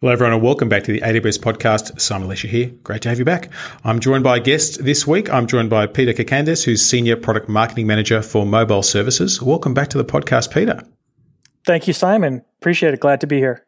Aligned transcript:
Hello, 0.00 0.12
everyone, 0.12 0.32
and 0.32 0.42
welcome 0.44 0.68
back 0.68 0.84
to 0.84 0.92
the 0.92 1.00
AWS 1.00 1.40
podcast. 1.40 2.00
Simon 2.00 2.28
Elisha 2.28 2.46
here. 2.46 2.68
Great 2.84 3.02
to 3.02 3.08
have 3.08 3.18
you 3.18 3.24
back. 3.24 3.50
I'm 3.82 3.98
joined 3.98 4.22
by 4.22 4.36
a 4.36 4.40
guest 4.40 4.84
this 4.84 5.08
week. 5.08 5.28
I'm 5.28 5.48
joined 5.48 5.70
by 5.70 5.88
Peter 5.88 6.12
Kakandes, 6.12 6.62
who's 6.62 6.86
Senior 6.86 7.16
Product 7.16 7.48
Marketing 7.48 7.88
Manager 7.88 8.22
for 8.22 8.46
Mobile 8.46 8.84
Services. 8.84 9.42
Welcome 9.42 9.74
back 9.74 9.88
to 9.88 9.98
the 9.98 10.04
podcast, 10.04 10.54
Peter. 10.54 10.80
Thank 11.66 11.88
you, 11.88 11.92
Simon. 11.92 12.44
Appreciate 12.60 12.94
it. 12.94 13.00
Glad 13.00 13.20
to 13.22 13.26
be 13.26 13.38
here. 13.38 13.66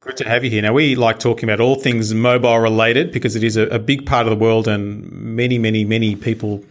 Good 0.00 0.16
to 0.16 0.26
have 0.26 0.44
you 0.44 0.50
here. 0.50 0.62
Now, 0.62 0.72
we 0.72 0.94
like 0.94 1.18
talking 1.18 1.46
about 1.46 1.60
all 1.60 1.74
things 1.74 2.14
mobile 2.14 2.58
related 2.58 3.12
because 3.12 3.36
it 3.36 3.44
is 3.44 3.58
a, 3.58 3.66
a 3.66 3.78
big 3.78 4.06
part 4.06 4.26
of 4.26 4.30
the 4.30 4.42
world, 4.42 4.66
and 4.66 5.12
many, 5.12 5.58
many, 5.58 5.84
many 5.84 6.16
people 6.16 6.64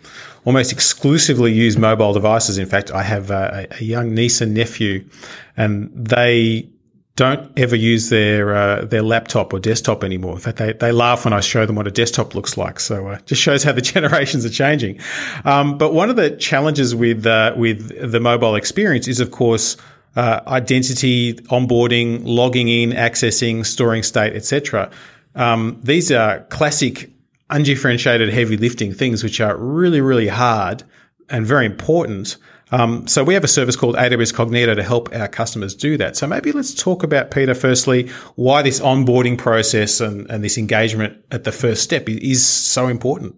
almost 0.46 0.72
exclusively 0.72 1.54
use 1.54 1.78
mobile 1.78 2.14
devices. 2.14 2.58
In 2.58 2.66
fact, 2.66 2.90
I 2.90 3.04
have 3.04 3.30
uh, 3.30 3.52
a, 3.54 3.68
a 3.82 3.84
young 3.84 4.16
niece 4.16 4.42
and 4.42 4.56
nephew, 4.56 5.08
and 5.56 5.92
they 5.94 6.68
don't 7.16 7.50
ever 7.58 7.76
use 7.76 8.10
their 8.10 8.56
uh, 8.56 8.86
their 8.86 9.02
laptop 9.02 9.54
or 9.54 9.60
desktop 9.60 10.04
anymore. 10.04 10.34
In 10.34 10.40
fact, 10.40 10.58
they, 10.58 10.74
they 10.74 10.92
laugh 10.92 11.24
when 11.24 11.34
I 11.34 11.40
show 11.40 11.66
them 11.66 11.78
what 11.78 11.88
a 11.88 11.92
desktop 11.92 12.36
looks 12.36 12.58
like. 12.58 12.80
So 12.80 13.08
uh, 13.08 13.20
just 13.26 13.42
shows 13.42 13.64
how 13.64 13.72
the 13.72 13.82
generations 13.94 14.46
are 14.46 14.50
changing. 14.50 15.00
Um, 15.46 15.78
but 15.78 15.94
one 15.94 16.10
of 16.10 16.18
the 16.18 16.32
challenges 16.32 16.94
with 16.94 17.26
uh, 17.26 17.54
with 17.56 18.12
the 18.12 18.20
mobile 18.20 18.56
experience 18.56 19.08
is, 19.08 19.22
of 19.22 19.32
course, 19.32 19.78
uh, 20.18 20.42
identity, 20.48 21.36
onboarding, 21.36 22.22
logging 22.26 22.68
in, 22.68 22.92
accessing, 22.92 23.66
storing 23.66 24.04
state, 24.04 24.34
etc. 24.34 24.92
Um, 25.36 25.80
these 25.84 26.12
are 26.12 26.42
classic 26.46 27.12
undifferentiated 27.50 28.28
heavy 28.30 28.58
lifting 28.58 28.94
things, 28.94 29.24
which 29.24 29.40
are 29.40 29.56
really 29.56 30.02
really 30.02 30.28
hard 30.28 30.84
and 31.30 31.46
very 31.46 31.66
important. 31.66 32.36
Um, 32.72 33.08
so 33.08 33.24
we 33.24 33.34
have 33.36 33.44
a 33.44 33.48
service 33.48 33.76
called 33.76 33.96
AWS 33.96 34.34
Cognito 34.34 34.76
to 34.76 34.84
help 34.84 35.14
our 35.14 35.28
customers 35.28 35.76
do 35.76 35.98
that. 35.98 36.16
So 36.16 36.26
maybe 36.26 36.52
let's 36.52 36.74
talk 36.74 37.04
about, 37.04 37.32
Peter, 37.32 37.54
firstly, 37.54 38.10
why 38.36 38.62
this 38.62 38.80
onboarding 38.80 39.38
process 39.38 40.02
and, 40.02 40.30
and 40.32 40.44
this 40.44 40.58
engagement 40.58 41.24
at 41.32 41.44
the 41.44 41.52
first 41.52 41.84
step 41.84 42.10
is 42.10 42.46
so 42.46 42.88
important. 42.88 43.36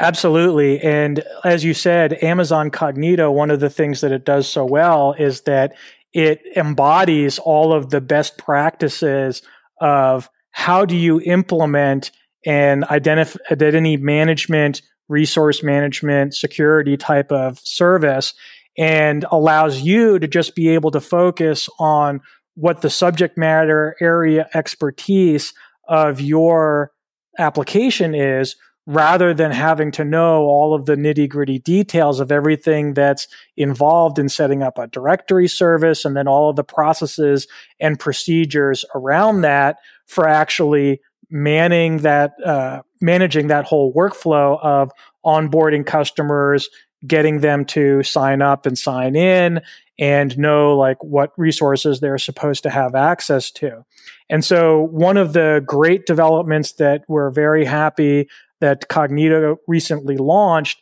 Absolutely. 0.00 0.78
And 0.80 1.24
as 1.44 1.64
you 1.64 1.74
said, 1.74 2.22
Amazon 2.22 2.70
Cognito, 2.70 3.32
one 3.32 3.50
of 3.50 3.58
the 3.58 3.70
things 3.70 4.00
that 4.00 4.12
it 4.12 4.24
does 4.24 4.48
so 4.48 4.64
well 4.64 5.14
is 5.18 5.40
that 5.42 5.74
it 6.12 6.40
embodies 6.56 7.38
all 7.40 7.72
of 7.72 7.90
the 7.90 8.00
best 8.00 8.38
practices 8.38 9.42
of 9.80 10.30
how 10.52 10.84
do 10.84 10.96
you 10.96 11.20
implement 11.22 12.12
an 12.46 12.84
identity 12.84 13.96
management 13.96 14.82
resource 15.08 15.62
management, 15.62 16.34
security 16.34 16.96
type 16.96 17.32
of 17.32 17.58
service 17.60 18.34
and 18.78 19.24
allows 19.32 19.80
you 19.80 20.18
to 20.20 20.28
just 20.28 20.54
be 20.54 20.68
able 20.68 20.92
to 20.92 21.00
focus 21.00 21.68
on 21.80 22.20
what 22.54 22.80
the 22.80 22.88
subject 22.90 23.36
matter 23.36 23.96
area 24.00 24.48
expertise 24.54 25.52
of 25.88 26.20
your 26.20 26.92
application 27.38 28.14
is 28.14 28.56
rather 28.86 29.34
than 29.34 29.50
having 29.50 29.90
to 29.90 30.04
know 30.04 30.44
all 30.44 30.74
of 30.74 30.86
the 30.86 30.96
nitty 30.96 31.28
gritty 31.28 31.58
details 31.58 32.20
of 32.20 32.32
everything 32.32 32.94
that's 32.94 33.28
involved 33.56 34.18
in 34.18 34.28
setting 34.28 34.62
up 34.62 34.78
a 34.78 34.86
directory 34.86 35.46
service 35.46 36.04
and 36.04 36.16
then 36.16 36.26
all 36.26 36.48
of 36.48 36.56
the 36.56 36.64
processes 36.64 37.46
and 37.80 38.00
procedures 38.00 38.84
around 38.94 39.42
that 39.42 39.76
for 40.06 40.26
actually 40.26 41.00
manning 41.30 41.98
that 41.98 42.32
uh, 42.44 42.82
managing 43.00 43.48
that 43.48 43.64
whole 43.64 43.92
workflow 43.92 44.58
of 44.62 44.90
onboarding 45.24 45.86
customers 45.86 46.68
getting 47.06 47.40
them 47.40 47.64
to 47.64 48.02
sign 48.02 48.42
up 48.42 48.66
and 48.66 48.76
sign 48.76 49.14
in 49.14 49.60
and 49.98 50.36
know 50.38 50.76
like 50.76 51.02
what 51.02 51.32
resources 51.36 52.00
they're 52.00 52.18
supposed 52.18 52.62
to 52.62 52.70
have 52.70 52.94
access 52.94 53.50
to. 53.50 53.84
And 54.28 54.44
so 54.44 54.88
one 54.90 55.16
of 55.16 55.32
the 55.32 55.62
great 55.64 56.06
developments 56.06 56.72
that 56.72 57.02
we're 57.08 57.30
very 57.30 57.64
happy 57.64 58.28
that 58.60 58.88
cognito 58.88 59.56
recently 59.66 60.16
launched 60.16 60.80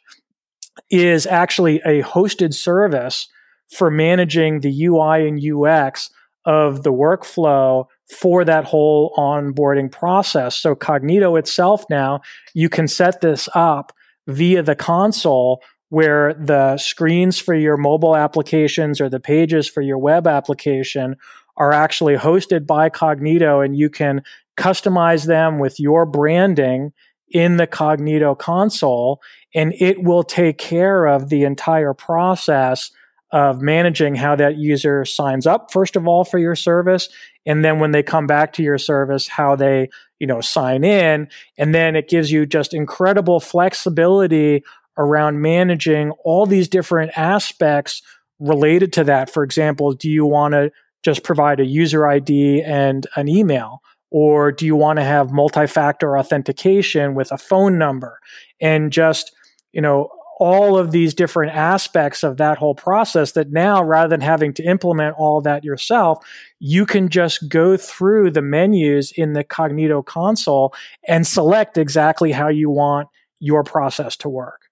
is 0.91 1.27
actually 1.27 1.76
a 1.84 2.03
hosted 2.03 2.54
service 2.54 3.28
for 3.71 3.91
managing 3.91 4.60
the 4.60 4.84
ui 4.84 5.26
and 5.26 5.41
ux 5.42 6.10
of 6.47 6.84
the 6.84 6.93
workflow 6.93 7.87
for 8.09 8.45
that 8.45 8.65
whole 8.65 9.12
onboarding 9.19 9.91
process. 9.91 10.57
So 10.57 10.75
Cognito 10.75 11.39
itself 11.39 11.84
now, 11.91 12.21
you 12.55 12.69
can 12.69 12.89
set 12.89 13.21
this 13.21 13.49
up 13.55 13.93
via 14.29 14.62
the 14.62 14.77
console 14.77 15.61
where 15.89 16.34
the 16.34 16.77
screens 16.79 17.39
for 17.39 17.55
your 17.55 17.77
mobile 17.77 18.17
applications 18.17 19.01
or 19.01 19.09
the 19.09 19.21
pages 19.21 19.69
for 19.69 19.83
your 19.83 19.99
web 19.99 20.27
application 20.27 21.17
are 21.57 21.73
actually 21.73 22.17
hosted 22.17 22.67
by 22.67 22.91
Cognito 22.91 23.65
and 23.65 23.77
you 23.77 23.91
can 23.91 24.23
customize 24.57 25.27
them 25.27 25.59
with 25.59 25.78
your 25.78 26.07
branding 26.07 26.93
in 27.31 27.57
the 27.57 27.67
Cognito 27.67 28.39
console 28.39 29.21
and 29.55 29.75
it 29.81 30.03
will 30.03 30.23
take 30.23 30.59
care 30.59 31.07
of 31.07 31.28
the 31.28 31.45
entire 31.45 31.95
process 31.95 32.91
of 33.36 33.60
managing 33.60 34.14
how 34.14 34.34
that 34.34 34.56
user 34.56 35.04
signs 35.04 35.47
up 35.47 35.70
first 35.70 35.94
of 35.94 36.08
all 36.08 36.24
for 36.24 36.38
your 36.38 36.54
service 36.56 37.10
and 37.44 37.62
then 37.62 37.78
when 37.78 37.91
they 37.91 38.02
come 38.02 38.26
back 38.26 38.54
to 38.54 38.62
your 38.62 38.78
service 38.78 39.28
how 39.28 39.54
they 39.54 39.88
you 40.19 40.26
know 40.26 40.41
sign 40.41 40.84
in. 40.84 41.28
And 41.58 41.74
then 41.74 41.97
it 41.97 42.08
gives 42.08 42.30
you 42.30 42.47
just 42.47 42.74
incredible 42.74 43.41
flexibility 43.41 44.64
around 44.98 45.42
managing 45.42 46.12
all 46.24 46.47
these 46.47 46.69
different 46.69 47.12
aspects 47.16 48.02
related 48.38 48.92
to 48.94 49.04
that. 49.04 49.30
For 49.30 49.42
example 49.42 49.92
do 49.92 50.10
you 50.10 50.26
want 50.26 50.53
to 50.53 50.70
just 51.04 51.22
provide 51.22 51.60
a 51.60 51.66
user 51.66 52.06
id 52.06 52.62
and 52.62 53.06
an 53.16 53.28
email? 53.28 53.82
Or 54.10 54.53
do 54.53 54.64
you 54.64 54.76
want 54.76 54.98
to 54.98 55.04
have 55.04 55.32
multi-factor 55.32 56.16
authentication 56.16 57.14
with 57.14 57.32
a 57.32 57.38
phone 57.38 57.76
number? 57.76 58.18
And 58.60 58.91
just 58.91 59.34
you 59.72 59.80
know 59.80 60.08
all 60.38 60.78
of 60.78 60.91
these 60.91 61.14
different 61.14 61.54
aspects 61.54 62.22
of 62.22 62.36
that 62.36 62.58
whole 62.58 62.74
process 62.74 63.32
that 63.32 63.50
now 63.50 63.82
rather 63.82 64.08
than 64.08 64.20
having 64.20 64.52
to 64.52 64.62
implement 64.62 65.16
all 65.16 65.41
that 65.41 65.64
yourself 65.64 66.24
you 66.58 66.84
can 66.84 67.08
just 67.08 67.48
go 67.48 67.76
through 67.76 68.30
the 68.30 68.42
menus 68.42 69.12
in 69.12 69.32
the 69.32 69.44
cognito 69.44 70.04
console 70.04 70.74
and 71.08 71.26
select 71.26 71.78
exactly 71.78 72.32
how 72.32 72.48
you 72.48 72.70
want 72.70 73.08
your 73.38 73.62
process 73.62 74.16
to 74.16 74.28
work. 74.28 74.62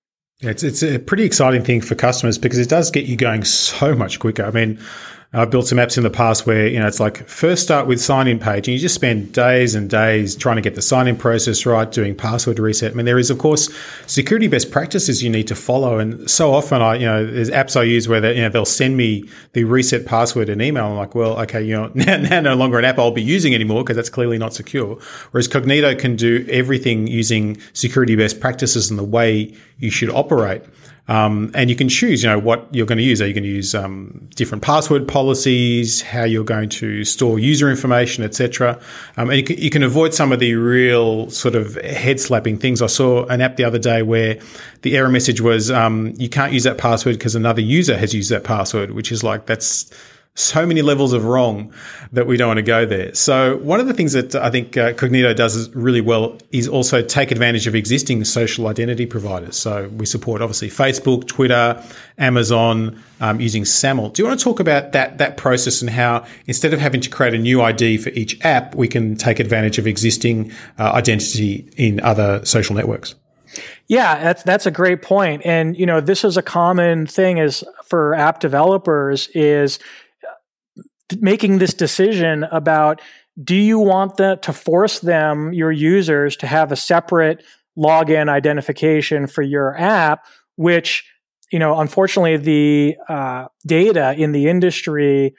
It's 0.41 0.63
it's 0.63 0.83
a 0.83 0.99
pretty 0.99 1.25
exciting 1.25 1.65
thing 1.65 1.81
for 1.81 1.95
customers 1.95 2.39
because 2.39 2.59
it 2.59 2.69
does 2.69 2.91
get 2.91 3.07
you 3.07 3.17
going 3.17 3.45
so 3.45 3.95
much 3.95 4.19
quicker. 4.19 4.45
I 4.45 4.51
mean 4.51 4.79
I've 5.35 5.51
built 5.51 5.67
some 5.67 5.79
apps 5.79 5.97
in 5.97 6.05
the 6.05 6.11
past 6.11 6.47
where, 6.47 6.69
you 6.69 6.79
know, 6.79 6.87
it's 6.87 7.01
like 7.01 7.29
first 7.29 7.63
start 7.63 7.87
with 7.89 8.01
sign 8.01 8.29
in 8.29 8.39
page 8.39 8.69
and 8.69 8.75
you 8.75 8.79
just 8.79 8.95
spend 8.95 9.33
days 9.33 9.75
and 9.75 9.91
days 9.91 10.37
trying 10.37 10.57
to 10.57 10.63
get 10.63 10.77
the 10.77 10.83
sign 10.83 11.09
in 11.09 11.17
process 11.17 11.67
right, 11.67 11.91
doing 11.91 12.15
password 12.15 12.59
reset. 12.59 12.93
I 12.93 12.95
mean, 12.95 13.05
there 13.05 13.19
is, 13.19 13.31
of 13.31 13.39
course, 13.39 13.69
security 14.07 14.47
best 14.47 14.71
practices 14.71 15.23
you 15.23 15.31
need 15.31 15.49
to 15.49 15.57
follow. 15.57 15.99
And 15.99 16.31
so 16.31 16.55
often 16.55 16.81
I, 16.81 16.95
you 16.95 17.07
know, 17.07 17.27
there's 17.27 17.51
apps 17.51 17.79
I 17.79 17.83
use 17.83 18.07
where 18.07 18.21
they, 18.21 18.37
you 18.37 18.43
know, 18.43 18.49
they'll 18.49 18.65
send 18.65 18.97
me 18.97 19.29
the 19.55 19.65
reset 19.65 20.07
password 20.07 20.49
and 20.49 20.63
email. 20.63 20.87
I'm 20.87 20.97
like, 20.97 21.17
well, 21.17 21.39
okay, 21.41 21.63
you 21.63 21.75
know, 21.75 21.91
now, 21.95 22.17
now 22.17 22.41
no 22.41 22.55
longer 22.55 22.79
an 22.79 22.85
app 22.85 22.99
I'll 22.99 23.11
be 23.11 23.23
using 23.23 23.55
anymore 23.55 23.83
because 23.83 23.97
that's 23.97 24.11
clearly 24.11 24.39
not 24.39 24.55
secure. 24.55 24.99
Whereas 25.33 25.49
Cognito 25.49 25.99
can 25.99 26.15
do 26.15 26.47
everything 26.49 27.09
using 27.09 27.61
security 27.73 28.15
best 28.15 28.39
practices 28.39 28.89
and 28.89 28.99
the 28.99 29.05
way 29.05 29.53
you 29.79 29.91
should 29.91 30.11
operate. 30.11 30.63
Um, 31.07 31.51
and 31.55 31.69
you 31.69 31.77
can 31.77 31.91
choose, 31.91 32.23
you 32.23 32.31
know, 32.31 32.39
what 32.39 32.67
you're 32.73 32.87
going 32.87 32.99
to 32.99 33.05
use. 33.05 33.21
Are 33.21 33.27
you 33.27 33.35
going 33.35 33.45
to 33.45 33.49
use 33.49 33.75
um, 33.75 34.27
different 34.37 34.63
password 34.63 35.07
policies, 35.07 36.01
how 36.01 36.25
you're 36.25 36.45
going 36.45 36.71
to 36.71 37.05
store 37.05 37.39
user 37.39 37.71
information, 37.71 38.25
etc. 38.25 38.81
Um, 39.19 39.29
and 39.29 39.39
you 39.39 39.45
can, 39.45 39.59
you 39.59 39.71
can, 39.71 39.83
avoid 39.83 40.15
some 40.15 40.33
of 40.33 40.39
the 40.39 40.55
real 40.55 41.29
sort 41.29 41.55
of 41.55 41.75
head 41.75 42.21
slapping 42.21 42.57
things. 42.57 42.81
I 42.81 42.87
saw 42.87 43.27
an 43.27 43.43
app 43.43 43.57
the 43.57 43.65
other 43.65 43.79
day 43.79 44.01
where 44.01 44.39
the 44.81 44.97
error 44.97 45.11
message 45.11 45.43
was 45.43 45.71
um, 45.71 46.15
you 46.17 46.31
can't 46.31 46.55
use 46.55 46.65
that 46.65 46.79
password 46.79 47.19
because 47.19 47.35
another 47.35 47.61
user 47.61 47.99
has 47.99 48.15
used 48.15 48.31
that 48.31 48.45
password, 48.45 48.93
which 48.93 49.13
is 49.13 49.23
like 49.23 49.45
that's 49.45 49.91
so 50.37 50.67
many 50.67 50.83
levels 50.83 51.13
of 51.13 51.25
wrong 51.25 51.73
that 52.11 52.27
we 52.27 52.37
don't 52.37 52.49
want 52.49 52.59
to 52.59 52.63
go 52.63 52.85
there. 52.85 53.15
So 53.15 53.57
one 53.59 53.79
of 53.79 53.87
the 53.87 53.95
things 53.95 54.15
that 54.15 54.35
I 54.35 54.51
think 54.51 54.77
uh, 54.77 54.93
Cognito 54.95 55.35
does 55.35 55.73
really 55.77 56.01
well 56.01 56.37
is 56.51 56.67
also 56.67 57.03
take 57.03 57.31
advantage 57.31 57.69
of 57.69 57.77
existing 57.77 58.25
social 58.25 58.67
identity 58.67 59.07
providers. 59.07 59.57
So 59.57 59.89
we 59.91 60.07
support 60.07 60.43
obviously 60.43 60.71
Facebook, 60.71 61.29
Twitter, 61.29 61.81
Amazon, 62.19 63.01
um, 63.21 63.41
using 63.41 63.65
SAML. 63.65 64.11
Do 64.11 64.23
you 64.23 64.29
want 64.29 64.41
to 64.41 64.45
talk 64.45 64.59
about 64.59 64.91
that 64.91 65.19
that 65.19 65.37
process 65.37 65.81
and 65.81 65.91
how 65.91 66.27
instead 66.47 66.75
of 66.75 66.81
having 66.81 67.01
to 67.03 67.11
create 67.11 67.35
a 67.35 67.39
new 67.39 67.63
ID 67.63 67.99
for 67.99 68.09
each 68.11 68.45
app, 68.45 68.75
we 68.75 68.89
can 68.89 69.15
take 69.15 69.39
advantage 69.39 69.79
of 69.79 69.87
existing 69.87 70.51
uh, 70.81 70.91
identity 70.93 71.71
in 71.77 72.01
other 72.01 72.45
social 72.45 72.75
networks? 72.75 73.15
Yeah, 73.87 74.21
that's 74.21 74.43
that's 74.43 74.67
a 74.67 74.71
great 74.71 75.03
point. 75.03 75.43
And 75.45 75.79
you 75.79 75.87
know, 75.87 76.01
this 76.01 76.25
is 76.25 76.37
a 76.37 76.43
common 76.43 77.07
thing 77.07 77.39
is 77.39 77.65
for 77.85 78.15
app 78.15 78.41
developers 78.41 79.29
is 79.29 79.79
making 81.19 81.59
this 81.59 81.75
decision 81.75 82.45
about 82.45 83.01
do 83.43 83.57
you 83.57 83.79
want 83.79 84.17
to 84.17 84.53
force 84.53 85.01
them, 85.01 85.53
your 85.53 85.73
users, 85.73 86.37
to 86.37 86.47
have 86.47 86.71
a 86.71 86.77
separate 86.77 87.45
login 87.77 88.29
identification 88.29 89.27
for 89.27 89.43
your 89.43 89.77
app, 89.77 90.27
which, 90.57 91.05
you 91.51 91.59
know, 91.59 91.81
unfortunately, 91.81 92.37
the 92.37 92.97
uh, 93.09 93.47
data 93.67 94.15
in 94.17 94.33
the 94.33 94.47
industry 94.47 95.35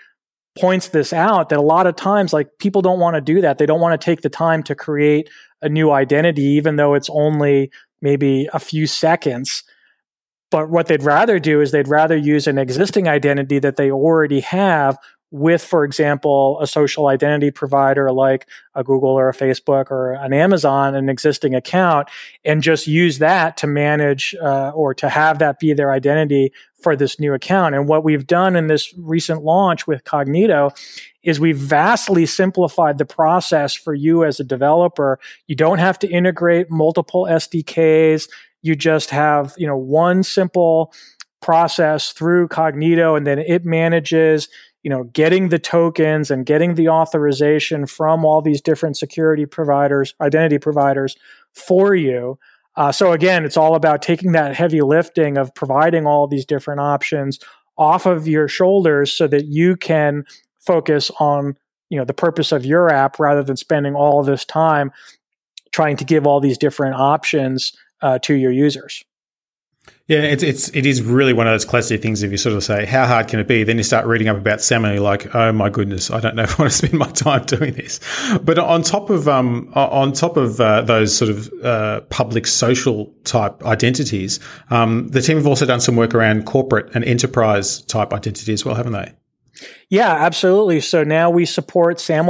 points 0.60 0.90
this 0.90 1.14
out 1.14 1.50
that 1.50 1.60
a 1.60 1.62
lot 1.62 1.88
of 1.88 1.96
times 1.96 2.32
like 2.32 2.48
people 2.60 2.82
don't 2.82 3.00
want 3.00 3.16
to 3.16 3.22
do 3.22 3.42
that. 3.42 3.58
They 3.58 3.66
don't 3.66 3.82
want 3.82 4.00
to 4.00 4.04
take 4.04 4.22
the 4.22 4.30
time 4.30 4.64
to 4.64 4.76
create 4.76 5.30
a 5.62 5.70
new 5.70 5.92
identity 5.92 6.44
even 6.44 6.76
though 6.76 6.94
it's 6.94 7.10
only 7.10 7.72
maybe 8.02 8.48
a 8.54 8.60
few 8.60 8.88
seconds. 8.88 9.64
But 10.52 10.70
what 10.70 10.88
they'd 10.88 11.04
rather 11.04 11.40
do 11.40 11.60
is 11.60 11.72
they'd 11.72 11.88
rather 11.88 12.16
use 12.16 12.48
an 12.48 12.58
existing 12.58 13.08
identity 13.08 13.60
that 13.60 13.76
they 13.76 13.92
already 13.92 14.42
have 14.42 14.98
with, 15.32 15.64
for 15.64 15.84
example, 15.84 16.60
a 16.62 16.68
social 16.68 17.08
identity 17.08 17.52
provider 17.52 18.12
like 18.12 18.48
a 18.74 18.84
Google 18.84 19.10
or 19.10 19.30
a 19.30 19.34
Facebook 19.34 19.92
or 19.92 20.14
an 20.14 20.34
Amazon, 20.34 20.96
an 20.96 21.10
existing 21.10 21.56
account, 21.56 22.08
and 22.44 22.62
just 22.62 22.88
use 22.88 23.18
that 23.20 23.58
to 23.58 23.68
manage 23.68 24.36
uh, 24.42 24.70
or 24.70 24.94
to 24.94 25.10
have 25.10 25.40
that 25.40 25.60
be 25.60 25.74
their 25.74 25.92
identity 25.92 26.52
for 26.82 26.96
this 26.96 27.20
new 27.20 27.34
account. 27.34 27.74
And 27.74 27.88
what 27.88 28.04
we've 28.04 28.28
done 28.28 28.56
in 28.56 28.68
this 28.68 28.94
recent 28.98 29.44
launch 29.44 29.88
with 29.88 30.04
Cognito 30.04 30.72
is 31.24 31.40
we've 31.40 31.58
vastly 31.58 32.26
simplified 32.28 33.00
the 33.00 33.06
process 33.06 33.74
for 33.74 33.94
you 33.94 34.24
as 34.24 34.40
a 34.40 34.44
developer. 34.44 35.20
You 35.48 35.56
don't 35.56 35.80
have 35.80 35.98
to 36.00 36.08
integrate 36.08 36.70
multiple 36.70 37.24
SDKs. 37.24 38.30
You 38.62 38.76
just 38.76 39.10
have, 39.10 39.56
you 39.58 39.66
know, 39.66 39.78
one 39.78 40.22
simple 40.22 40.94
process 41.42 42.12
through 42.12 42.48
Cognito 42.48 43.18
and 43.18 43.26
then 43.26 43.40
it 43.40 43.66
manages 43.66 44.48
you 44.86 44.90
know, 44.92 45.06
getting 45.06 45.50
the 45.50 45.58
tokens 45.58 46.30
and 46.30 46.46
getting 46.46 46.76
the 46.76 46.88
authorization 46.88 47.88
from 47.88 48.24
all 48.24 48.40
these 48.40 48.62
different 48.62 48.96
security 48.96 49.48
providers, 49.48 50.14
identity 50.22 50.60
providers 50.60 51.18
for 51.54 51.96
you. 51.96 52.38
Uh, 52.76 52.92
so 52.92 53.12
again, 53.12 53.46
it's 53.46 53.58
all 53.58 53.74
about 53.74 54.04
taking 54.04 54.34
that 54.34 54.56
heavy 54.56 54.82
lifting 54.82 55.40
of 55.40 55.56
providing 55.56 56.06
all 56.06 56.28
these 56.28 56.46
different 56.46 56.82
options 56.82 57.40
off 57.80 58.06
of 58.06 58.28
your 58.28 58.48
shoulders 58.48 59.12
so 59.12 59.26
that 59.26 59.46
you 59.46 59.76
can 59.76 60.24
focus 60.60 61.10
on 61.20 61.58
you 61.90 61.98
know 61.98 62.06
the 62.06 62.14
purpose 62.14 62.52
of 62.52 62.64
your 62.64 62.92
app 62.92 63.18
rather 63.18 63.42
than 63.42 63.58
spending 63.58 63.96
all 63.96 64.22
this 64.22 64.46
time 64.46 64.92
trying 65.72 65.98
to 65.98 66.06
give 66.06 66.28
all 66.28 66.40
these 66.40 66.60
different 66.60 66.94
options 66.94 67.74
uh, 68.04 68.20
to 68.20 68.36
your 68.36 68.52
users. 68.52 69.04
Yeah, 70.08 70.20
it's 70.20 70.44
it's 70.44 70.70
it 70.76 70.86
is 70.86 71.02
really 71.02 71.34
one 71.34 71.48
of 71.48 71.54
those 71.54 71.66
classic 71.66 72.00
things. 72.00 72.22
If 72.22 72.30
you 72.30 72.38
sort 72.38 72.56
of 72.56 72.64
say, 72.64 72.86
"How 72.86 73.08
hard 73.08 73.28
can 73.28 73.40
it 73.40 73.48
be?" 73.48 73.64
Then 73.64 73.78
you 73.78 73.84
start 73.84 74.06
reading 74.06 74.28
up 74.28 74.38
about 74.38 74.62
SAML, 74.62 74.86
and 74.86 74.94
you're 74.94 75.04
like, 75.04 75.34
"Oh 75.34 75.52
my 75.52 75.68
goodness, 75.72 76.12
I 76.12 76.20
don't 76.20 76.36
know 76.36 76.44
if 76.44 76.60
I 76.60 76.64
want 76.64 76.72
to 76.72 76.78
spend 76.88 76.94
my 76.94 77.10
time 77.10 77.44
doing 77.46 77.74
this." 77.74 78.00
But 78.44 78.60
on 78.60 78.84
top 78.84 79.10
of 79.10 79.28
um, 79.28 79.72
on 79.74 80.14
top 80.14 80.38
of 80.38 80.62
uh, 80.62 80.84
those 80.84 81.18
sort 81.18 81.32
of 81.32 81.52
uh, 81.64 82.02
public 82.12 82.46
social 82.46 83.12
type 83.24 83.64
identities, 83.66 84.40
um, 84.70 85.08
the 85.08 85.24
team 85.24 85.38
have 85.38 85.48
also 85.48 85.66
done 85.66 85.82
some 85.82 85.96
work 85.96 86.14
around 86.14 86.46
corporate 86.46 86.94
and 86.94 87.04
enterprise 87.04 87.82
type 87.82 88.14
identity 88.14 88.54
as 88.54 88.64
well, 88.64 88.76
haven't 88.76 88.94
they? 88.94 89.12
Yeah, 89.90 90.12
absolutely. 90.12 90.82
So 90.82 91.04
now 91.04 91.30
we 91.30 91.46
support 91.46 92.00
SAML 92.00 92.30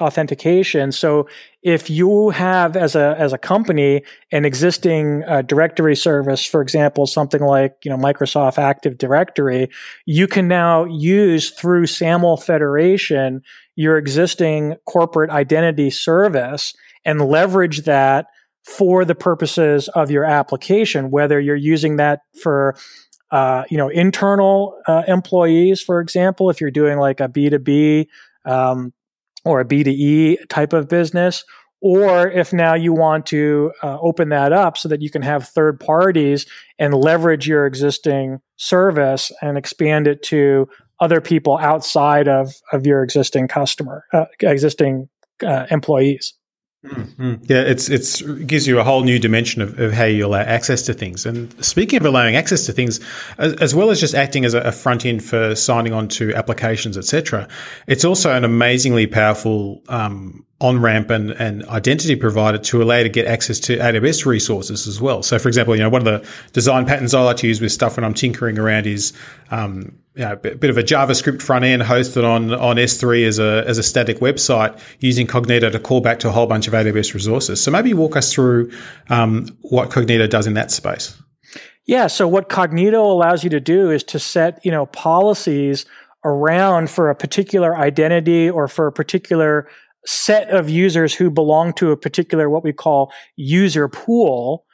authentication. 0.00 0.90
So 0.90 1.28
if 1.62 1.88
you 1.88 2.30
have 2.30 2.76
as 2.76 2.96
a 2.96 3.14
as 3.18 3.32
a 3.32 3.38
company 3.38 4.02
an 4.32 4.44
existing 4.44 5.22
uh, 5.24 5.42
directory 5.42 5.94
service, 5.94 6.44
for 6.44 6.60
example, 6.60 7.06
something 7.06 7.42
like 7.42 7.76
you 7.84 7.90
know 7.90 7.96
Microsoft 7.96 8.58
Active 8.58 8.98
Directory, 8.98 9.68
you 10.04 10.26
can 10.26 10.48
now 10.48 10.84
use 10.84 11.50
through 11.50 11.86
SAML 11.86 12.36
Federation 12.38 13.42
your 13.76 13.96
existing 13.96 14.76
corporate 14.86 15.30
identity 15.30 15.88
service 15.88 16.74
and 17.04 17.20
leverage 17.20 17.82
that 17.82 18.26
for 18.64 19.04
the 19.04 19.14
purposes 19.14 19.88
of 19.88 20.10
your 20.10 20.24
application, 20.24 21.10
whether 21.10 21.40
you're 21.40 21.56
using 21.56 21.96
that 21.96 22.20
for 22.40 22.76
uh, 23.32 23.64
you 23.70 23.78
know, 23.78 23.88
internal 23.88 24.78
uh, 24.86 25.04
employees, 25.08 25.80
for 25.80 26.00
example, 26.00 26.50
if 26.50 26.60
you're 26.60 26.70
doing 26.70 26.98
like 26.98 27.18
a 27.18 27.28
B2B 27.28 28.06
um, 28.44 28.92
or 29.44 29.60
a 29.60 29.64
B2E 29.64 30.48
type 30.48 30.72
of 30.72 30.88
business, 30.88 31.44
or 31.80 32.28
if 32.30 32.52
now 32.52 32.74
you 32.74 32.92
want 32.92 33.26
to 33.26 33.72
uh, 33.82 33.98
open 34.00 34.28
that 34.28 34.52
up 34.52 34.78
so 34.78 34.88
that 34.88 35.02
you 35.02 35.10
can 35.10 35.22
have 35.22 35.48
third 35.48 35.80
parties 35.80 36.46
and 36.78 36.94
leverage 36.94 37.48
your 37.48 37.66
existing 37.66 38.40
service 38.56 39.32
and 39.42 39.58
expand 39.58 40.06
it 40.06 40.22
to 40.22 40.68
other 41.00 41.20
people 41.20 41.58
outside 41.58 42.28
of, 42.28 42.54
of 42.72 42.86
your 42.86 43.02
existing 43.02 43.48
customer, 43.48 44.04
uh, 44.12 44.26
existing 44.40 45.08
uh, 45.44 45.66
employees. 45.70 46.34
Mm-hmm. 46.84 47.34
Yeah, 47.44 47.60
it's 47.60 47.88
it's 47.88 48.20
it 48.22 48.48
gives 48.48 48.66
you 48.66 48.80
a 48.80 48.82
whole 48.82 49.04
new 49.04 49.20
dimension 49.20 49.62
of, 49.62 49.78
of 49.78 49.92
how 49.92 50.04
you 50.04 50.26
allow 50.26 50.40
access 50.40 50.82
to 50.82 50.94
things. 50.94 51.24
And 51.24 51.64
speaking 51.64 51.96
of 52.00 52.04
allowing 52.04 52.34
access 52.34 52.66
to 52.66 52.72
things, 52.72 52.98
as, 53.38 53.52
as 53.54 53.74
well 53.74 53.90
as 53.90 54.00
just 54.00 54.16
acting 54.16 54.44
as 54.44 54.52
a, 54.52 54.62
a, 54.62 54.72
front 54.72 55.06
end 55.06 55.22
for 55.22 55.54
signing 55.54 55.92
on 55.92 56.08
to 56.08 56.34
applications, 56.34 56.98
etc., 56.98 57.46
it's 57.86 58.04
also 58.04 58.34
an 58.34 58.44
amazingly 58.44 59.06
powerful 59.06 59.80
um, 59.88 60.44
on 60.62 60.80
ramp 60.80 61.10
and, 61.10 61.32
and 61.32 61.64
identity 61.66 62.14
provider 62.14 62.56
to 62.56 62.80
allow 62.80 62.96
you 62.96 63.02
to 63.02 63.08
get 63.08 63.26
access 63.26 63.58
to 63.58 63.76
AWS 63.78 64.24
resources 64.24 64.86
as 64.86 65.00
well. 65.00 65.22
So, 65.22 65.36
for 65.38 65.48
example, 65.48 65.74
you 65.74 65.82
know, 65.82 65.90
one 65.90 66.06
of 66.06 66.22
the 66.22 66.26
design 66.52 66.86
patterns 66.86 67.14
I 67.14 67.22
like 67.22 67.38
to 67.38 67.48
use 67.48 67.60
with 67.60 67.72
stuff 67.72 67.96
when 67.96 68.04
I'm 68.04 68.14
tinkering 68.14 68.58
around 68.58 68.86
is, 68.86 69.12
um, 69.50 69.98
you 70.14 70.24
know, 70.24 70.32
a 70.32 70.36
bit 70.36 70.70
of 70.70 70.78
a 70.78 70.82
JavaScript 70.82 71.42
front 71.42 71.64
end 71.64 71.82
hosted 71.82 72.24
on, 72.24 72.54
on 72.54 72.76
S3 72.76 73.26
as 73.26 73.40
a, 73.40 73.64
as 73.66 73.78
a 73.78 73.82
static 73.82 74.20
website 74.20 74.78
using 75.00 75.26
Cognito 75.26 75.72
to 75.72 75.80
call 75.80 76.00
back 76.00 76.20
to 76.20 76.28
a 76.28 76.30
whole 76.30 76.46
bunch 76.46 76.68
of 76.68 76.74
AWS 76.74 77.12
resources. 77.12 77.60
So 77.60 77.72
maybe 77.72 77.92
walk 77.92 78.14
us 78.14 78.32
through 78.32 78.70
um, 79.10 79.48
what 79.62 79.90
Cognito 79.90 80.30
does 80.30 80.46
in 80.46 80.54
that 80.54 80.70
space. 80.70 81.20
Yeah. 81.86 82.06
So 82.06 82.28
what 82.28 82.48
Cognito 82.48 83.02
allows 83.02 83.42
you 83.42 83.50
to 83.50 83.60
do 83.60 83.90
is 83.90 84.04
to 84.04 84.20
set, 84.20 84.64
you 84.64 84.70
know, 84.70 84.86
policies 84.86 85.86
around 86.24 86.88
for 86.88 87.10
a 87.10 87.16
particular 87.16 87.76
identity 87.76 88.48
or 88.48 88.68
for 88.68 88.86
a 88.86 88.92
particular 88.92 89.68
set 90.06 90.48
of 90.50 90.68
users 90.68 91.14
who 91.14 91.30
belong 91.30 91.72
to 91.74 91.90
a 91.90 91.96
particular 91.96 92.50
what 92.50 92.64
we 92.64 92.72
call 92.72 93.12
user 93.36 93.88
pool 93.88 94.64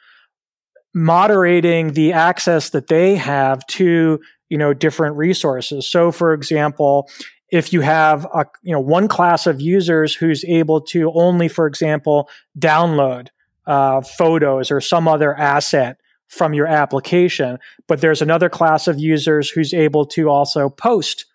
moderating 0.93 1.93
the 1.93 2.13
access 2.13 2.71
that 2.71 2.87
they 2.87 3.15
have 3.15 3.65
to 3.67 4.19
you 4.49 4.57
know 4.57 4.73
different 4.73 5.15
resources. 5.15 5.89
So 5.89 6.11
for 6.11 6.33
example 6.33 7.09
if 7.51 7.73
you 7.73 7.81
have 7.81 8.25
a 8.25 8.45
you 8.63 8.71
know 8.71 8.79
one 8.79 9.07
class 9.07 9.47
of 9.47 9.61
users 9.61 10.13
who's 10.15 10.43
able 10.45 10.81
to 10.81 11.11
only 11.13 11.47
for 11.47 11.67
example 11.67 12.29
download 12.57 13.27
uh, 13.67 14.01
photos 14.01 14.71
or 14.71 14.81
some 14.81 15.07
other 15.07 15.35
asset 15.35 15.97
from 16.27 16.53
your 16.53 16.67
application 16.67 17.57
but 17.87 18.01
there's 18.01 18.21
another 18.21 18.49
class 18.49 18.87
of 18.87 18.99
users 18.99 19.49
who's 19.49 19.73
able 19.73 20.05
to 20.05 20.29
also 20.29 20.69
post 20.69 21.25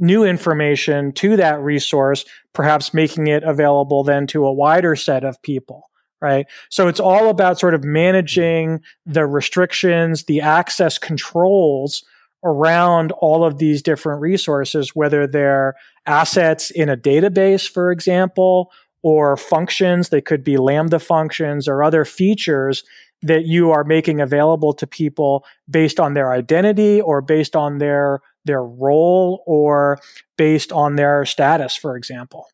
new 0.00 0.24
information 0.24 1.12
to 1.12 1.36
that 1.36 1.60
resource, 1.60 2.24
perhaps 2.52 2.94
making 2.94 3.26
it 3.26 3.42
available 3.42 4.02
then 4.02 4.26
to 4.28 4.46
a 4.46 4.52
wider 4.52 4.96
set 4.96 5.24
of 5.24 5.40
people. 5.42 5.90
Right. 6.22 6.46
So 6.68 6.86
it's 6.88 7.00
all 7.00 7.30
about 7.30 7.58
sort 7.58 7.72
of 7.72 7.82
managing 7.82 8.80
the 9.06 9.26
restrictions, 9.26 10.24
the 10.24 10.42
access 10.42 10.98
controls 10.98 12.04
around 12.44 13.12
all 13.12 13.44
of 13.44 13.58
these 13.58 13.82
different 13.82 14.20
resources, 14.20 14.94
whether 14.94 15.26
they're 15.26 15.74
assets 16.06 16.70
in 16.70 16.88
a 16.88 16.96
database, 16.96 17.68
for 17.68 17.90
example, 17.90 18.70
or 19.02 19.36
functions. 19.36 20.10
They 20.10 20.20
could 20.20 20.44
be 20.44 20.58
Lambda 20.58 20.98
functions 20.98 21.66
or 21.66 21.82
other 21.82 22.04
features 22.04 22.84
that 23.22 23.44
you 23.44 23.70
are 23.70 23.84
making 23.84 24.20
available 24.20 24.72
to 24.74 24.86
people 24.86 25.44
based 25.68 26.00
on 26.00 26.14
their 26.14 26.32
identity 26.32 27.00
or 27.00 27.20
based 27.20 27.54
on 27.54 27.78
their 27.78 28.20
their 28.44 28.62
role 28.62 29.42
or 29.46 29.98
based 30.36 30.72
on 30.72 30.96
their 30.96 31.24
status, 31.24 31.76
for 31.76 31.96
example. 31.96 32.46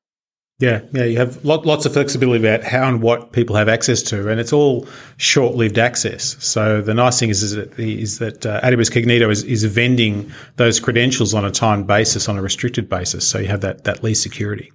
Yeah, 0.59 0.81
yeah, 0.95 1.05
you 1.05 1.19
have 1.19 1.45
lots 1.45 1.85
of 1.85 1.93
flexibility 1.93 2.43
about 2.43 2.65
how 2.65 2.89
and 2.89 3.03
what 3.03 3.33
people 3.33 3.57
have 3.57 3.69
access 3.69 4.01
to, 4.05 4.31
and 4.31 4.41
it's 4.41 4.55
all 4.55 4.89
short-lived 5.19 5.79
access. 5.79 6.43
So 6.43 6.81
the 6.81 6.95
nice 6.95 7.21
thing 7.21 7.29
is, 7.29 7.43
is 7.43 7.57
that, 7.57 7.79
is 7.79 8.21
that 8.21 8.47
uh, 8.47 8.63
AWS 8.63 8.91
Cognito 8.91 9.31
is, 9.31 9.43
is 9.45 9.65
vending 9.65 10.33
those 10.57 10.81
credentials 10.81 11.35
on 11.35 11.45
a 11.45 11.51
timed 11.51 11.87
basis, 11.87 12.27
on 12.27 12.39
a 12.39 12.43
restricted 12.43 12.89
basis. 12.89 13.29
So 13.29 13.39
you 13.39 13.49
have 13.49 13.61
that 13.61 13.85
that 13.85 14.03
least 14.03 14.23
security. 14.23 14.73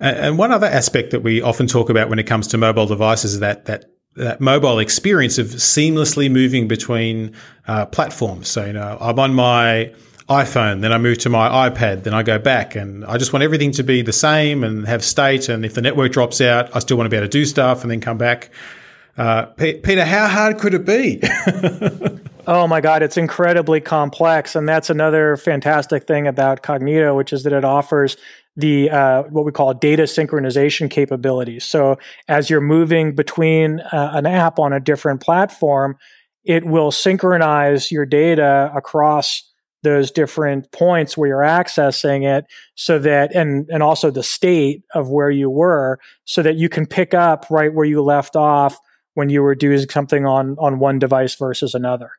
And 0.00 0.36
one 0.38 0.50
other 0.50 0.66
aspect 0.66 1.12
that 1.12 1.20
we 1.20 1.40
often 1.40 1.68
talk 1.68 1.88
about 1.88 2.08
when 2.08 2.18
it 2.18 2.24
comes 2.24 2.48
to 2.48 2.58
mobile 2.58 2.86
devices 2.86 3.34
is 3.34 3.40
that 3.40 3.66
that 3.66 3.84
that 4.16 4.40
mobile 4.40 4.80
experience 4.80 5.38
of 5.38 5.46
seamlessly 5.46 6.28
moving 6.28 6.66
between 6.66 7.32
uh, 7.68 7.86
platforms. 7.86 8.48
So 8.48 8.66
you 8.66 8.72
know, 8.72 8.98
I'm 9.00 9.20
on 9.20 9.34
my 9.34 9.94
iPhone, 10.32 10.80
then 10.80 10.92
I 10.92 10.98
move 10.98 11.18
to 11.18 11.28
my 11.28 11.68
iPad, 11.68 12.04
then 12.04 12.14
I 12.14 12.22
go 12.22 12.38
back, 12.38 12.74
and 12.74 13.04
I 13.04 13.18
just 13.18 13.32
want 13.32 13.42
everything 13.42 13.72
to 13.72 13.82
be 13.82 14.02
the 14.02 14.12
same 14.12 14.64
and 14.64 14.86
have 14.86 15.04
state. 15.04 15.48
And 15.48 15.64
if 15.64 15.74
the 15.74 15.82
network 15.82 16.12
drops 16.12 16.40
out, 16.40 16.74
I 16.74 16.78
still 16.78 16.96
want 16.96 17.06
to 17.06 17.10
be 17.10 17.16
able 17.16 17.26
to 17.26 17.30
do 17.30 17.44
stuff 17.44 17.82
and 17.82 17.90
then 17.90 18.00
come 18.00 18.18
back. 18.18 18.50
Uh, 19.16 19.46
P- 19.46 19.74
Peter, 19.74 20.04
how 20.04 20.26
hard 20.26 20.58
could 20.58 20.74
it 20.74 20.86
be? 20.86 21.20
oh 22.46 22.66
my 22.66 22.80
God, 22.80 23.02
it's 23.02 23.16
incredibly 23.16 23.80
complex, 23.80 24.56
and 24.56 24.68
that's 24.68 24.90
another 24.90 25.36
fantastic 25.36 26.06
thing 26.06 26.26
about 26.26 26.62
Cognito, 26.62 27.14
which 27.14 27.32
is 27.32 27.42
that 27.42 27.52
it 27.52 27.64
offers 27.64 28.16
the 28.56 28.90
uh, 28.90 29.22
what 29.24 29.44
we 29.44 29.52
call 29.52 29.74
data 29.74 30.04
synchronization 30.04 30.90
capabilities. 30.90 31.64
So 31.64 31.98
as 32.28 32.50
you're 32.50 32.60
moving 32.60 33.14
between 33.14 33.80
uh, 33.80 34.10
an 34.14 34.26
app 34.26 34.58
on 34.58 34.72
a 34.72 34.80
different 34.80 35.20
platform, 35.20 35.96
it 36.44 36.64
will 36.64 36.90
synchronize 36.90 37.90
your 37.90 38.04
data 38.04 38.70
across 38.74 39.51
those 39.82 40.10
different 40.10 40.70
points 40.72 41.16
where 41.16 41.28
you're 41.28 41.38
accessing 41.40 42.24
it 42.24 42.44
so 42.74 42.98
that 42.98 43.34
and 43.34 43.68
and 43.70 43.82
also 43.82 44.10
the 44.10 44.22
state 44.22 44.82
of 44.94 45.10
where 45.10 45.30
you 45.30 45.50
were 45.50 45.98
so 46.24 46.42
that 46.42 46.56
you 46.56 46.68
can 46.68 46.86
pick 46.86 47.14
up 47.14 47.46
right 47.50 47.74
where 47.74 47.86
you 47.86 48.02
left 48.02 48.36
off 48.36 48.78
when 49.14 49.28
you 49.28 49.42
were 49.42 49.54
doing 49.54 49.78
something 49.90 50.24
on 50.24 50.56
on 50.58 50.78
one 50.78 50.98
device 50.98 51.34
versus 51.34 51.74
another 51.74 52.10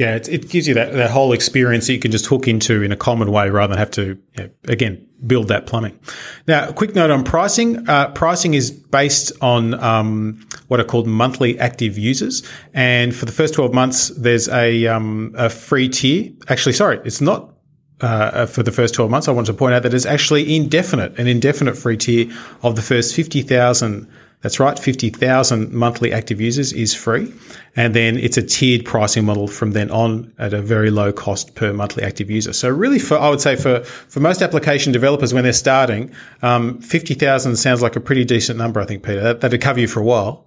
yeah, 0.00 0.16
it, 0.16 0.28
it 0.30 0.48
gives 0.48 0.66
you 0.66 0.72
that, 0.72 0.94
that 0.94 1.10
whole 1.10 1.34
experience 1.34 1.86
that 1.86 1.92
you 1.92 1.98
can 1.98 2.10
just 2.10 2.24
hook 2.24 2.48
into 2.48 2.82
in 2.82 2.90
a 2.90 2.96
common 2.96 3.30
way 3.30 3.50
rather 3.50 3.74
than 3.74 3.78
have 3.78 3.90
to, 3.90 4.06
you 4.06 4.44
know, 4.44 4.50
again, 4.66 5.06
build 5.26 5.48
that 5.48 5.66
plumbing. 5.66 6.00
Now, 6.48 6.70
a 6.70 6.72
quick 6.72 6.94
note 6.94 7.10
on 7.10 7.22
pricing. 7.22 7.86
Uh, 7.86 8.10
pricing 8.12 8.54
is 8.54 8.70
based 8.70 9.30
on 9.42 9.74
um, 9.74 10.42
what 10.68 10.80
are 10.80 10.84
called 10.84 11.06
monthly 11.06 11.58
active 11.58 11.98
users. 11.98 12.42
And 12.72 13.14
for 13.14 13.26
the 13.26 13.32
first 13.32 13.52
12 13.52 13.74
months, 13.74 14.08
there's 14.16 14.48
a, 14.48 14.86
um, 14.86 15.34
a 15.36 15.50
free 15.50 15.90
tier. 15.90 16.32
Actually, 16.48 16.72
sorry, 16.72 16.98
it's 17.04 17.20
not 17.20 17.52
uh, 18.00 18.46
for 18.46 18.62
the 18.62 18.72
first 18.72 18.94
12 18.94 19.10
months. 19.10 19.28
I 19.28 19.32
want 19.32 19.48
to 19.48 19.52
point 19.52 19.74
out 19.74 19.82
that 19.82 19.92
it's 19.92 20.06
actually 20.06 20.56
indefinite, 20.56 21.18
an 21.18 21.26
indefinite 21.26 21.76
free 21.76 21.98
tier 21.98 22.34
of 22.62 22.74
the 22.74 22.82
first 22.82 23.14
50,000 23.14 24.10
that's 24.42 24.58
right, 24.58 24.78
50,000 24.78 25.72
monthly 25.72 26.12
active 26.12 26.40
users 26.40 26.72
is 26.72 26.94
free. 26.94 27.32
And 27.76 27.94
then 27.94 28.16
it's 28.16 28.38
a 28.38 28.42
tiered 28.42 28.86
pricing 28.86 29.24
model 29.24 29.46
from 29.46 29.72
then 29.72 29.90
on 29.90 30.32
at 30.38 30.54
a 30.54 30.62
very 30.62 30.90
low 30.90 31.12
cost 31.12 31.54
per 31.54 31.72
monthly 31.74 32.02
active 32.02 32.30
user. 32.30 32.54
So 32.54 32.70
really 32.70 32.98
for, 32.98 33.18
I 33.18 33.28
would 33.28 33.42
say 33.42 33.54
for, 33.54 33.84
for 33.84 34.20
most 34.20 34.40
application 34.40 34.92
developers 34.92 35.34
when 35.34 35.44
they're 35.44 35.52
starting, 35.52 36.10
um, 36.42 36.80
50,000 36.80 37.56
sounds 37.56 37.82
like 37.82 37.96
a 37.96 38.00
pretty 38.00 38.24
decent 38.24 38.58
number, 38.58 38.80
I 38.80 38.86
think, 38.86 39.02
Peter. 39.02 39.20
That, 39.20 39.40
that'd 39.42 39.60
cover 39.60 39.78
you 39.78 39.86
for 39.86 40.00
a 40.00 40.04
while. 40.04 40.46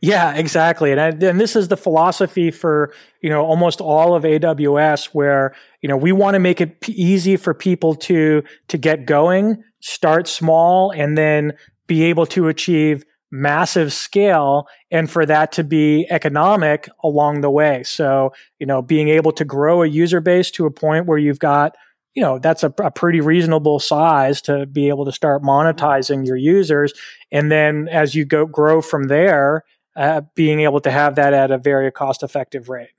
Yeah, 0.00 0.34
exactly. 0.34 0.92
And, 0.92 1.00
I, 1.00 1.08
and 1.08 1.38
this 1.38 1.54
is 1.54 1.68
the 1.68 1.76
philosophy 1.76 2.50
for, 2.50 2.94
you 3.20 3.28
know, 3.28 3.44
almost 3.44 3.82
all 3.82 4.14
of 4.14 4.22
AWS 4.22 5.06
where, 5.12 5.54
you 5.82 5.90
know, 5.90 5.96
we 5.96 6.10
want 6.10 6.36
to 6.36 6.38
make 6.38 6.62
it 6.62 6.80
p- 6.80 6.92
easy 6.92 7.36
for 7.36 7.52
people 7.52 7.94
to, 7.96 8.42
to 8.68 8.78
get 8.78 9.04
going, 9.04 9.62
start 9.80 10.26
small, 10.26 10.90
and 10.90 11.18
then 11.18 11.52
be 11.86 12.04
able 12.04 12.24
to 12.24 12.48
achieve 12.48 13.04
massive 13.30 13.92
scale 13.92 14.66
and 14.90 15.10
for 15.10 15.24
that 15.26 15.52
to 15.52 15.64
be 15.64 16.06
economic 16.10 16.88
along 17.02 17.40
the 17.40 17.50
way. 17.50 17.82
So, 17.84 18.32
you 18.58 18.66
know, 18.66 18.82
being 18.82 19.08
able 19.08 19.32
to 19.32 19.44
grow 19.44 19.82
a 19.82 19.86
user 19.86 20.20
base 20.20 20.50
to 20.52 20.66
a 20.66 20.70
point 20.70 21.06
where 21.06 21.18
you've 21.18 21.38
got, 21.38 21.76
you 22.14 22.22
know, 22.22 22.38
that's 22.38 22.64
a, 22.64 22.72
a 22.82 22.90
pretty 22.90 23.20
reasonable 23.20 23.78
size 23.78 24.42
to 24.42 24.66
be 24.66 24.88
able 24.88 25.04
to 25.04 25.12
start 25.12 25.42
monetizing 25.42 26.26
your 26.26 26.36
users. 26.36 26.92
And 27.30 27.50
then 27.52 27.88
as 27.88 28.14
you 28.14 28.24
go 28.24 28.46
grow 28.46 28.82
from 28.82 29.04
there, 29.04 29.64
uh, 29.96 30.22
being 30.34 30.60
able 30.60 30.80
to 30.80 30.90
have 30.90 31.16
that 31.16 31.32
at 31.32 31.50
a 31.50 31.58
very 31.58 31.90
cost 31.92 32.22
effective 32.22 32.68
rate. 32.68 32.90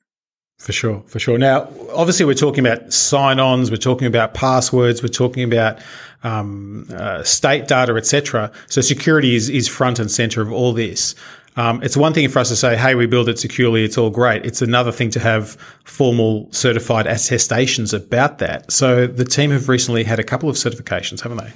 For 0.62 0.74
sure, 0.74 1.02
for 1.08 1.18
sure. 1.18 1.40
Now, 1.40 1.68
obviously, 1.92 2.24
we're 2.24 2.36
talking 2.36 2.64
about 2.64 2.94
sign-ons, 2.94 3.72
we're 3.72 3.78
talking 3.78 4.06
about 4.06 4.36
passwords, 4.36 5.02
we're 5.02 5.08
talking 5.08 5.44
about 5.44 5.80
um, 6.24 6.86
uh, 6.94 7.24
state 7.24 7.68
data, 7.68 7.96
etc. 7.96 8.52
So 8.68 8.80
security 8.82 9.36
is 9.36 9.50
is 9.50 9.68
front 9.68 9.98
and 9.98 10.12
center 10.12 10.40
of 10.40 10.52
all 10.52 10.72
this. 10.72 11.16
Um, 11.56 11.82
it's 11.82 11.98
one 11.98 12.14
thing 12.14 12.30
for 12.30 12.38
us 12.38 12.50
to 12.50 12.56
say, 12.56 12.78
"Hey, 12.78 12.94
we 12.94 13.08
build 13.08 13.28
it 13.28 13.40
securely; 13.40 13.84
it's 13.84 13.98
all 13.98 14.12
great." 14.12 14.46
It's 14.46 14.62
another 14.62 14.92
thing 14.92 15.10
to 15.12 15.20
have 15.20 15.58
formal 15.84 16.48
certified 16.52 17.08
attestations 17.08 17.92
about 17.92 18.38
that. 18.38 18.72
So 18.72 19.08
the 19.08 19.26
team 19.26 19.50
have 19.50 19.68
recently 19.68 20.04
had 20.04 20.20
a 20.20 20.24
couple 20.24 20.48
of 20.48 20.58
certifications, 20.58 21.22
haven't 21.22 21.40
they? 21.40 21.54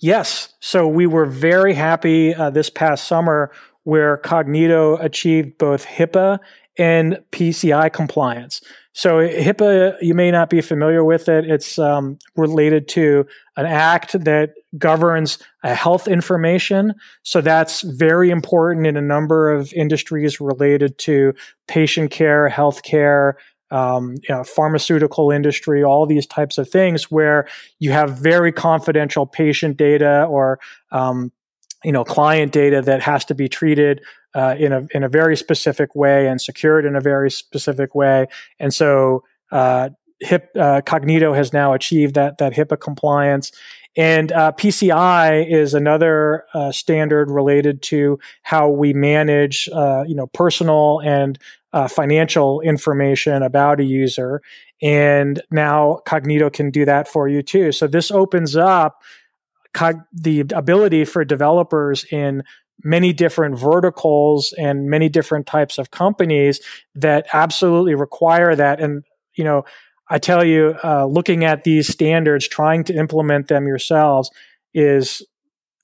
Yes. 0.00 0.50
So 0.60 0.86
we 0.86 1.06
were 1.06 1.24
very 1.24 1.72
happy 1.72 2.34
uh, 2.34 2.50
this 2.50 2.68
past 2.68 3.08
summer 3.08 3.50
where 3.84 4.18
Cognito 4.18 5.02
achieved 5.02 5.56
both 5.56 5.86
HIPAA 5.86 6.40
and 6.78 7.18
PCI 7.32 7.92
compliance. 7.92 8.60
So 8.92 9.18
HIPAA, 9.18 9.96
you 10.00 10.14
may 10.14 10.30
not 10.30 10.50
be 10.50 10.60
familiar 10.60 11.04
with 11.04 11.28
it. 11.28 11.44
It's 11.44 11.78
um, 11.78 12.18
related 12.36 12.88
to 12.88 13.26
an 13.56 13.66
act 13.66 14.24
that 14.24 14.54
governs 14.76 15.38
health 15.62 16.08
information. 16.08 16.94
So 17.22 17.40
that's 17.40 17.82
very 17.82 18.30
important 18.30 18.86
in 18.86 18.96
a 18.96 19.00
number 19.00 19.52
of 19.52 19.72
industries 19.72 20.40
related 20.40 20.98
to 20.98 21.34
patient 21.68 22.10
care, 22.10 22.48
healthcare, 22.50 23.34
um, 23.70 24.14
you 24.28 24.34
know, 24.34 24.42
pharmaceutical 24.44 25.30
industry, 25.30 25.84
all 25.84 26.06
these 26.06 26.26
types 26.26 26.58
of 26.58 26.68
things 26.68 27.10
where 27.10 27.46
you 27.78 27.92
have 27.92 28.18
very 28.18 28.50
confidential 28.50 29.26
patient 29.26 29.76
data 29.76 30.24
or 30.24 30.58
um, 30.90 31.30
you 31.84 31.92
know 31.92 32.04
client 32.04 32.52
data 32.52 32.82
that 32.82 33.00
has 33.02 33.24
to 33.26 33.34
be 33.34 33.48
treated 33.48 34.00
uh, 34.34 34.54
in 34.58 34.72
a 34.72 34.86
in 34.92 35.02
a 35.02 35.08
very 35.08 35.36
specific 35.36 35.94
way 35.94 36.26
and 36.28 36.40
secured 36.40 36.84
in 36.84 36.96
a 36.96 37.00
very 37.00 37.30
specific 37.30 37.94
way. 37.94 38.26
And 38.58 38.72
so, 38.72 39.24
uh, 39.50 39.90
HIP 40.20 40.50
uh, 40.56 40.82
Cognito 40.84 41.34
has 41.34 41.52
now 41.52 41.72
achieved 41.72 42.14
that 42.14 42.38
that 42.38 42.52
HIPAA 42.52 42.80
compliance. 42.80 43.52
And 43.96 44.30
uh, 44.30 44.52
PCI 44.52 45.50
is 45.50 45.74
another 45.74 46.44
uh, 46.54 46.70
standard 46.70 47.30
related 47.30 47.82
to 47.84 48.20
how 48.42 48.68
we 48.68 48.92
manage, 48.92 49.68
uh, 49.72 50.04
you 50.06 50.14
know, 50.14 50.28
personal 50.28 51.00
and 51.00 51.38
financial 51.88 52.60
information 52.60 53.42
about 53.42 53.80
a 53.80 53.84
user. 53.84 54.40
And 54.80 55.42
now 55.50 56.00
Cognito 56.06 56.52
can 56.52 56.70
do 56.70 56.84
that 56.84 57.08
for 57.08 57.28
you 57.28 57.42
too. 57.42 57.72
So 57.72 57.86
this 57.86 58.10
opens 58.10 58.56
up 58.56 59.02
the 60.12 60.44
ability 60.54 61.04
for 61.04 61.24
developers 61.24 62.04
in 62.04 62.42
many 62.82 63.12
different 63.12 63.58
verticals 63.58 64.54
and 64.56 64.88
many 64.88 65.08
different 65.08 65.46
types 65.46 65.78
of 65.78 65.90
companies 65.90 66.60
that 66.94 67.26
absolutely 67.32 67.94
require 67.94 68.54
that. 68.54 68.80
And, 68.80 69.04
you 69.34 69.44
know, 69.44 69.64
I 70.08 70.18
tell 70.18 70.44
you, 70.44 70.74
uh, 70.82 71.06
looking 71.06 71.44
at 71.44 71.64
these 71.64 71.88
standards, 71.88 72.48
trying 72.48 72.84
to 72.84 72.94
implement 72.94 73.48
them 73.48 73.66
yourselves 73.66 74.30
is, 74.72 75.22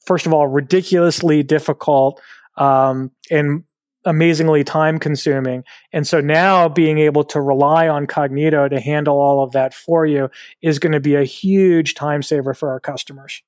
first 0.06 0.26
of 0.26 0.32
all, 0.32 0.46
ridiculously 0.46 1.42
difficult 1.42 2.20
um, 2.56 3.10
and 3.30 3.64
amazingly 4.06 4.64
time 4.64 4.98
consuming. 4.98 5.64
And 5.92 6.06
so 6.06 6.20
now 6.20 6.68
being 6.68 6.98
able 6.98 7.24
to 7.24 7.40
rely 7.40 7.88
on 7.88 8.06
Cognito 8.06 8.68
to 8.68 8.80
handle 8.80 9.18
all 9.18 9.42
of 9.42 9.52
that 9.52 9.74
for 9.74 10.06
you 10.06 10.30
is 10.62 10.78
going 10.78 10.92
to 10.92 11.00
be 11.00 11.14
a 11.14 11.24
huge 11.24 11.94
time 11.94 12.22
saver 12.22 12.54
for 12.54 12.70
our 12.70 12.80
customers. 12.80 13.42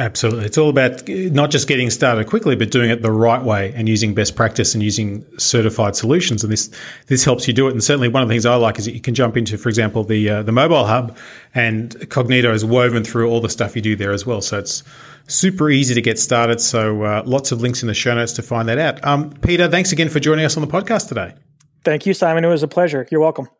Absolutely. 0.00 0.46
It's 0.46 0.56
all 0.56 0.70
about 0.70 1.06
not 1.06 1.50
just 1.50 1.68
getting 1.68 1.90
started 1.90 2.26
quickly, 2.26 2.56
but 2.56 2.70
doing 2.70 2.88
it 2.88 3.02
the 3.02 3.12
right 3.12 3.42
way 3.42 3.70
and 3.76 3.86
using 3.86 4.14
best 4.14 4.34
practice 4.34 4.72
and 4.72 4.82
using 4.82 5.26
certified 5.38 5.94
solutions. 5.94 6.42
And 6.42 6.50
this 6.50 6.70
this 7.08 7.22
helps 7.22 7.46
you 7.46 7.52
do 7.52 7.68
it. 7.68 7.72
And 7.72 7.84
certainly 7.84 8.08
one 8.08 8.22
of 8.22 8.28
the 8.28 8.32
things 8.32 8.46
I 8.46 8.54
like 8.54 8.78
is 8.78 8.86
that 8.86 8.94
you 8.94 9.00
can 9.02 9.14
jump 9.14 9.36
into, 9.36 9.58
for 9.58 9.68
example, 9.68 10.02
the 10.02 10.30
uh, 10.30 10.42
the 10.42 10.52
mobile 10.52 10.86
hub, 10.86 11.18
and 11.54 11.90
Cognito 12.08 12.50
is 12.50 12.64
woven 12.64 13.04
through 13.04 13.28
all 13.28 13.42
the 13.42 13.50
stuff 13.50 13.76
you 13.76 13.82
do 13.82 13.94
there 13.94 14.12
as 14.12 14.24
well. 14.24 14.40
So 14.40 14.58
it's 14.58 14.82
super 15.26 15.68
easy 15.68 15.92
to 15.92 16.00
get 16.00 16.18
started. 16.18 16.62
So 16.62 17.02
uh, 17.02 17.22
lots 17.26 17.52
of 17.52 17.60
links 17.60 17.82
in 17.82 17.86
the 17.86 17.92
show 17.92 18.14
notes 18.14 18.32
to 18.32 18.42
find 18.42 18.70
that 18.70 18.78
out. 18.78 19.04
Um, 19.04 19.28
Peter, 19.42 19.68
thanks 19.68 19.92
again 19.92 20.08
for 20.08 20.18
joining 20.18 20.46
us 20.46 20.56
on 20.56 20.62
the 20.62 20.72
podcast 20.72 21.08
today. 21.08 21.34
Thank 21.84 22.06
you, 22.06 22.14
Simon. 22.14 22.42
It 22.42 22.48
was 22.48 22.62
a 22.62 22.68
pleasure. 22.68 23.06
You're 23.10 23.20
welcome. 23.20 23.50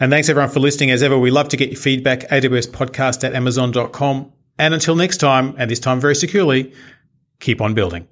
And 0.00 0.10
thanks 0.10 0.28
everyone 0.28 0.50
for 0.50 0.58
listening. 0.58 0.90
As 0.90 1.04
ever, 1.04 1.16
we 1.16 1.30
love 1.30 1.50
to 1.50 1.56
get 1.56 1.70
your 1.70 1.80
feedback. 1.80 2.22
AWS 2.30 2.66
podcast 2.66 3.22
at 3.22 3.36
amazon.com 3.36 4.32
and 4.58 4.74
until 4.74 4.96
next 4.96 5.18
time, 5.18 5.54
and 5.58 5.70
this 5.70 5.80
time 5.80 6.00
very 6.00 6.14
securely, 6.14 6.72
keep 7.40 7.60
on 7.60 7.74
building. 7.74 8.06